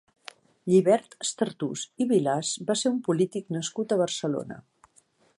Llibert 0.71 1.11
Estartús 1.25 1.83
i 2.05 2.07
Vilas 2.11 2.53
va 2.71 2.77
ser 2.81 2.91
un 2.93 2.97
polític 3.09 3.53
nascut 3.57 3.93
a 3.93 3.99
Barcelona. 4.03 4.57